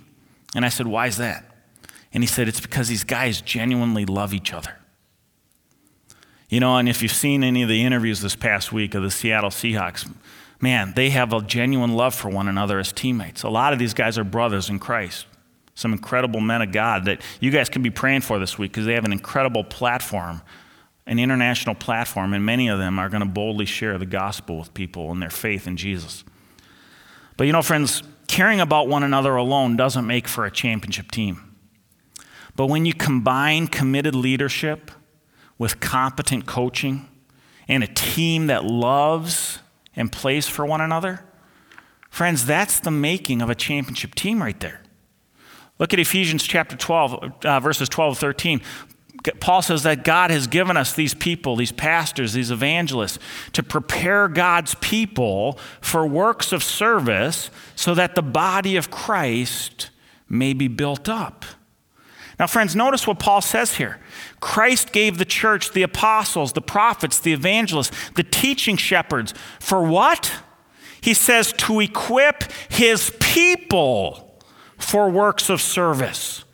[0.54, 1.44] And I said, why is that?
[2.12, 4.76] And he said, it's because these guys genuinely love each other.
[6.52, 9.10] You know, and if you've seen any of the interviews this past week of the
[9.10, 10.14] Seattle Seahawks,
[10.60, 13.42] man, they have a genuine love for one another as teammates.
[13.42, 15.24] A lot of these guys are brothers in Christ.
[15.74, 18.84] Some incredible men of God that you guys can be praying for this week because
[18.84, 20.42] they have an incredible platform,
[21.06, 24.74] an international platform, and many of them are going to boldly share the gospel with
[24.74, 26.22] people and their faith in Jesus.
[27.38, 31.56] But you know, friends, caring about one another alone doesn't make for a championship team.
[32.56, 34.90] But when you combine committed leadership,
[35.58, 37.08] with competent coaching
[37.68, 39.58] and a team that loves
[39.94, 41.24] and plays for one another,
[42.10, 44.82] friends, that's the making of a championship team right there.
[45.78, 48.60] Look at Ephesians chapter 12, uh, verses 12 13.
[49.40, 53.18] Paul says that God has given us these people, these pastors, these evangelists,
[53.52, 59.90] to prepare God's people for works of service so that the body of Christ
[60.28, 61.44] may be built up.
[62.38, 64.00] Now, friends, notice what Paul says here.
[64.42, 69.32] Christ gave the church the apostles, the prophets, the evangelists, the teaching shepherds.
[69.60, 70.32] For what?
[71.00, 74.42] He says to equip his people
[74.76, 76.44] for works of service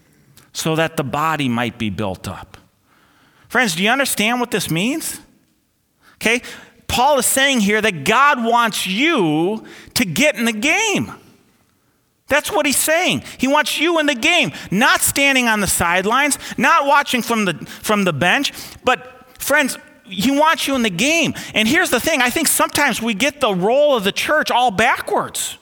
[0.52, 2.58] so that the body might be built up.
[3.48, 5.20] Friends, do you understand what this means?
[6.16, 6.42] Okay?
[6.88, 11.10] Paul is saying here that God wants you to get in the game.
[12.28, 13.24] That's what he's saying.
[13.38, 17.54] He wants you in the game, not standing on the sidelines, not watching from the,
[17.54, 18.52] from the bench,
[18.84, 21.34] but friends, he wants you in the game.
[21.54, 24.70] And here's the thing I think sometimes we get the role of the church all
[24.70, 25.58] backwards.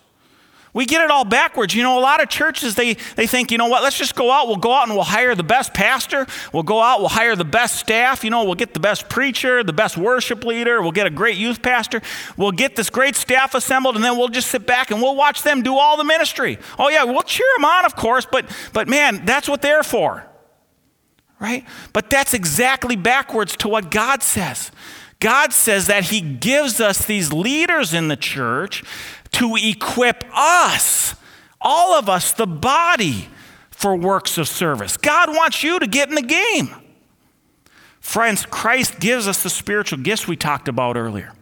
[0.76, 1.74] We get it all backwards.
[1.74, 4.30] You know, a lot of churches, they, they think, you know what, let's just go
[4.30, 4.46] out.
[4.46, 6.26] We'll go out and we'll hire the best pastor.
[6.52, 8.22] We'll go out, we'll hire the best staff.
[8.22, 10.82] You know, we'll get the best preacher, the best worship leader.
[10.82, 12.02] We'll get a great youth pastor.
[12.36, 15.42] We'll get this great staff assembled, and then we'll just sit back and we'll watch
[15.42, 16.58] them do all the ministry.
[16.78, 20.26] Oh, yeah, we'll cheer them on, of course, but, but man, that's what they're for.
[21.40, 21.64] Right?
[21.94, 24.70] But that's exactly backwards to what God says.
[25.20, 28.84] God says that He gives us these leaders in the church
[29.32, 31.14] to equip us,
[31.60, 33.28] all of us, the body,
[33.70, 34.96] for works of service.
[34.96, 36.74] God wants you to get in the game.
[38.00, 41.32] Friends, Christ gives us the spiritual gifts we talked about earlier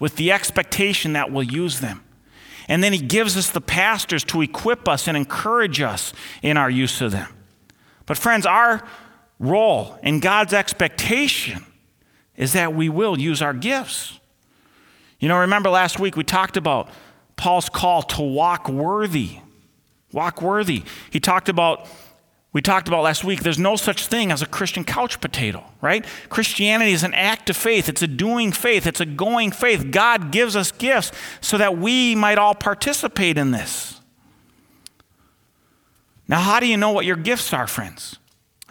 [0.00, 2.02] with the expectation that we'll use them.
[2.66, 6.70] And then he gives us the pastors to equip us and encourage us in our
[6.70, 7.28] use of them.
[8.06, 8.82] But, friends, our
[9.38, 11.64] role and God's expectation
[12.36, 14.18] is that we will use our gifts.
[15.20, 16.88] You know, remember last week we talked about
[17.36, 19.38] Paul's call to walk worthy.
[20.12, 20.84] Walk worthy.
[21.10, 21.88] He talked about,
[22.52, 26.04] we talked about last week, there's no such thing as a Christian couch potato, right?
[26.28, 29.90] Christianity is an act of faith, it's a doing faith, it's a going faith.
[29.90, 34.00] God gives us gifts so that we might all participate in this.
[36.28, 38.18] Now, how do you know what your gifts are, friends?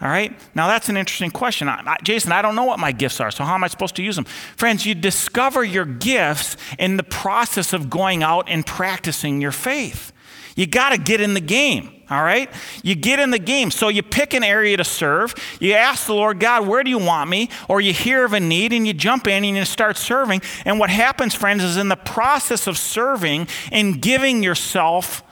[0.00, 0.32] All right?
[0.56, 1.68] Now, that's an interesting question.
[1.68, 3.94] I, I, Jason, I don't know what my gifts are, so how am I supposed
[3.96, 4.24] to use them?
[4.24, 10.12] Friends, you discover your gifts in the process of going out and practicing your faith.
[10.56, 12.50] You got to get in the game, all right?
[12.82, 13.70] You get in the game.
[13.70, 15.34] So you pick an area to serve.
[15.60, 17.48] You ask the Lord, God, where do you want me?
[17.68, 20.42] Or you hear of a need and you jump in and you start serving.
[20.64, 25.22] And what happens, friends, is in the process of serving and giving yourself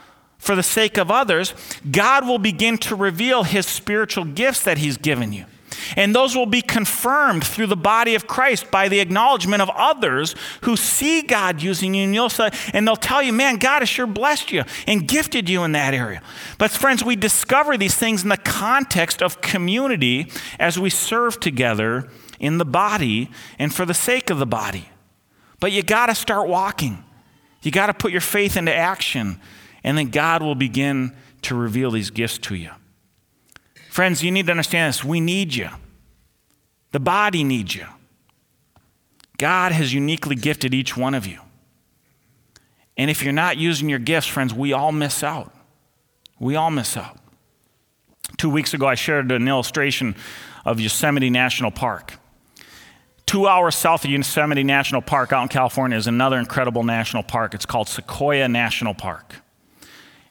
[0.43, 1.53] for the sake of others,
[1.89, 5.45] God will begin to reveal his spiritual gifts that he's given you.
[5.95, 10.35] And those will be confirmed through the body of Christ by the acknowledgement of others
[10.61, 12.03] who see God using you.
[12.03, 15.47] And, you'll say, and they'll tell you, man, God has sure blessed you and gifted
[15.47, 16.21] you in that area.
[16.57, 22.09] But, friends, we discover these things in the context of community as we serve together
[22.37, 24.89] in the body and for the sake of the body.
[25.61, 27.01] But you got to start walking,
[27.61, 29.39] you got to put your faith into action
[29.83, 32.71] and then God will begin to reveal these gifts to you.
[33.89, 35.03] Friends, you need to understand this.
[35.03, 35.69] We need you,
[36.91, 37.85] the body needs you.
[39.37, 41.39] God has uniquely gifted each one of you.
[42.95, 45.53] And if you're not using your gifts, friends, we all miss out.
[46.39, 47.17] We all miss out.
[48.37, 50.15] Two weeks ago, I shared an illustration
[50.65, 52.13] of Yosemite National Park.
[53.25, 57.53] Two hours south of Yosemite National Park out in California is another incredible national park.
[57.53, 59.42] It's called Sequoia National Park.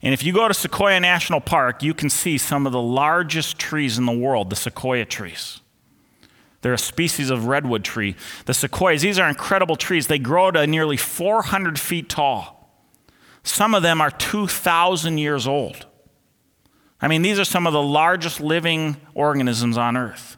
[0.02, 3.58] And if you go to Sequoia National Park, you can see some of the largest
[3.58, 5.60] trees in the world, the sequoia trees.
[6.60, 8.16] They're a species of redwood tree.
[8.46, 10.08] The sequoias, these are incredible trees.
[10.08, 12.58] They grow to nearly 400 feet tall.
[13.44, 15.86] Some of them are 2,000 years old.
[17.00, 20.36] I mean, these are some of the largest living organisms on Earth.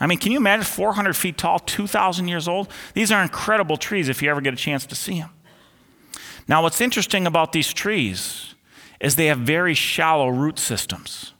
[0.00, 2.68] I mean, can you imagine 400 feet tall, 2,000 years old?
[2.94, 5.30] These are incredible trees if you ever get a chance to see them.
[6.48, 8.49] Now, what's interesting about these trees
[9.00, 11.32] is they have very shallow root systems.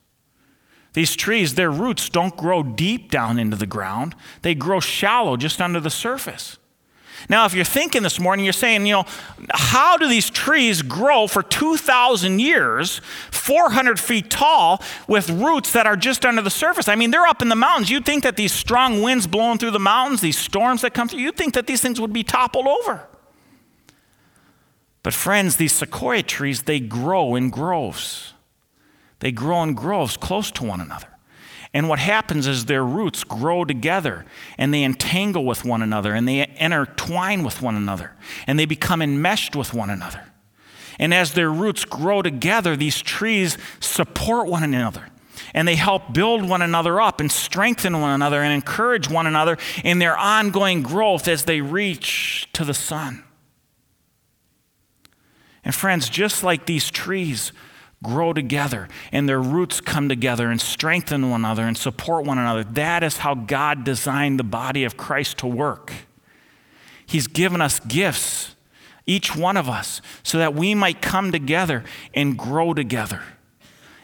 [0.93, 5.61] These trees, their roots don't grow deep down into the ground, they grow shallow just
[5.61, 6.57] under the surface.
[7.29, 9.05] Now, if you're thinking this morning, you're saying, you know,
[9.53, 13.01] how do these trees grow for 2,000 years,
[13.31, 16.89] 400 feet tall, with roots that are just under the surface?
[16.89, 17.91] I mean, they're up in the mountains.
[17.91, 21.21] You'd think that these strong winds blowing through the mountains, these storms that come through,
[21.21, 23.07] you'd think that these things would be toppled over.
[25.03, 28.35] But, friends, these sequoia trees, they grow in groves.
[29.21, 31.09] They grow in groves close to one another.
[31.73, 34.25] And what happens is their roots grow together
[34.59, 38.13] and they entangle with one another and they intertwine with one another
[38.47, 40.25] and they become enmeshed with one another.
[40.99, 45.07] And as their roots grow together, these trees support one another
[45.55, 49.57] and they help build one another up and strengthen one another and encourage one another
[49.85, 53.23] in their ongoing growth as they reach to the sun.
[55.65, 57.53] And friends, just like these trees
[58.03, 62.65] grow together and their roots come together and strengthen one another and support one another,
[62.65, 65.93] that is how God designed the body of Christ to work.
[67.05, 68.55] He's given us gifts,
[69.07, 71.85] each one of us, so that we might come together
[72.15, 73.23] and grow together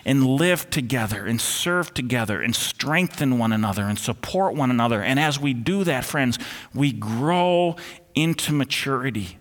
[0.04, 5.02] and live together and serve together and strengthen one another and support one another.
[5.02, 6.38] And as we do that, friends,
[6.74, 7.76] we grow
[8.14, 9.38] into maturity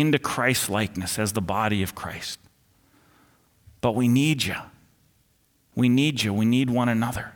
[0.00, 2.38] into Christ likeness as the body of Christ.
[3.80, 4.56] But we need you.
[5.74, 6.32] We need you.
[6.32, 7.32] We need one another.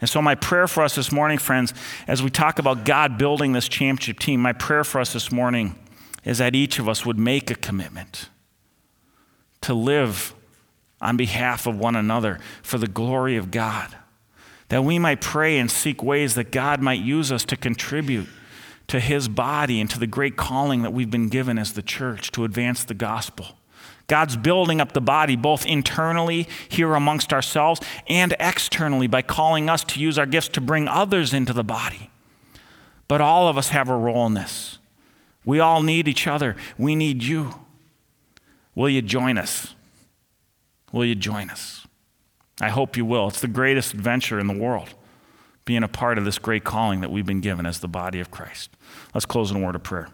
[0.00, 1.72] And so, my prayer for us this morning, friends,
[2.06, 5.78] as we talk about God building this championship team, my prayer for us this morning
[6.24, 8.28] is that each of us would make a commitment
[9.60, 10.34] to live
[11.00, 13.94] on behalf of one another for the glory of God.
[14.68, 18.28] That we might pray and seek ways that God might use us to contribute
[18.88, 22.30] to his body and to the great calling that we've been given as the church
[22.32, 23.58] to advance the gospel.
[24.06, 29.82] God's building up the body both internally here amongst ourselves and externally by calling us
[29.84, 32.10] to use our gifts to bring others into the body.
[33.08, 34.78] But all of us have a role in this.
[35.44, 36.56] We all need each other.
[36.78, 37.54] We need you.
[38.74, 39.74] Will you join us?
[40.92, 41.86] Will you join us?
[42.60, 43.28] I hope you will.
[43.28, 44.94] It's the greatest adventure in the world
[45.64, 48.30] being a part of this great calling that we've been given as the body of
[48.30, 48.70] Christ.
[49.14, 50.08] Let's close in a word of prayer.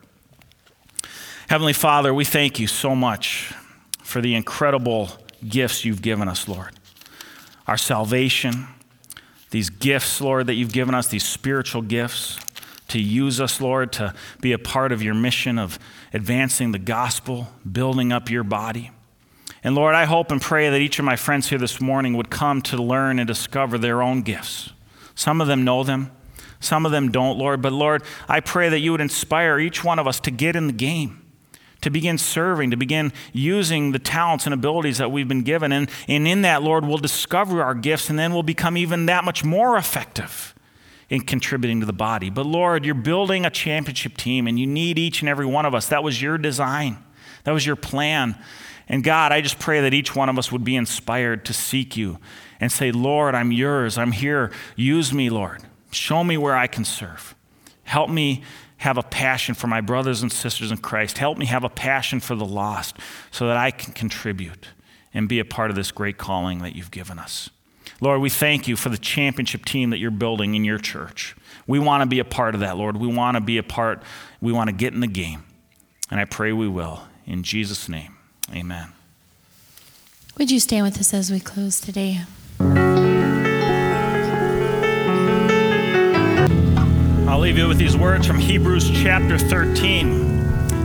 [1.48, 3.53] Heavenly Father, we thank you so much
[4.03, 5.11] for the incredible
[5.46, 6.70] gifts you've given us, Lord.
[7.66, 8.68] Our salvation,
[9.51, 12.38] these gifts, Lord, that you've given us, these spiritual gifts,
[12.88, 15.78] to use us, Lord, to be a part of your mission of
[16.12, 18.90] advancing the gospel, building up your body.
[19.62, 22.30] And Lord, I hope and pray that each of my friends here this morning would
[22.30, 24.72] come to learn and discover their own gifts
[25.20, 26.10] some of them know them,
[26.60, 27.60] some of them don't, Lord.
[27.60, 30.66] But Lord, I pray that you would inspire each one of us to get in
[30.66, 31.30] the game,
[31.82, 35.72] to begin serving, to begin using the talents and abilities that we've been given.
[35.72, 39.22] And, and in that, Lord, we'll discover our gifts and then we'll become even that
[39.22, 40.54] much more effective
[41.10, 42.30] in contributing to the body.
[42.30, 45.74] But Lord, you're building a championship team and you need each and every one of
[45.74, 45.88] us.
[45.88, 46.96] That was your design,
[47.44, 48.42] that was your plan.
[48.88, 51.94] And God, I just pray that each one of us would be inspired to seek
[51.94, 52.18] you
[52.61, 53.98] and say, Lord, I'm yours.
[53.98, 54.52] I'm here.
[54.76, 55.62] Use me, Lord.
[55.90, 57.34] Show me where I can serve.
[57.84, 58.42] Help me
[58.78, 61.18] have a passion for my brothers and sisters in Christ.
[61.18, 62.96] Help me have a passion for the lost
[63.30, 64.68] so that I can contribute
[65.12, 67.50] and be a part of this great calling that you've given us.
[68.00, 71.36] Lord, we thank you for the championship team that you're building in your church.
[71.66, 72.96] We want to be a part of that, Lord.
[72.96, 74.02] We want to be a part,
[74.40, 75.44] we want to get in the game.
[76.11, 77.02] And I pray we will.
[77.26, 78.16] In Jesus' name,
[78.54, 78.92] amen.
[80.38, 82.20] Would you stand with us as we close today?
[87.28, 90.30] I'll leave you with these words from Hebrews chapter 13.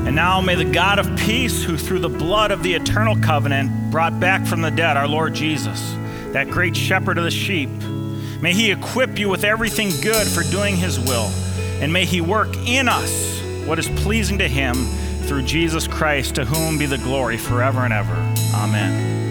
[0.06, 3.92] And now may the God of peace, who through the blood of the eternal covenant
[3.92, 5.94] brought back from the dead our Lord Jesus,
[6.32, 7.70] that great shepherd of the sheep,
[8.40, 11.30] may he equip you with everything good for doing his will,
[11.82, 14.76] and may he work in us what is pleasing to him
[15.24, 18.16] through Jesus Christ, to whom be the glory forever and ever.
[18.54, 19.25] Amen.